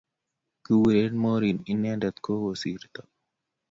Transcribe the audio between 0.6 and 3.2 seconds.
Kikuren morin inendet ko kosirto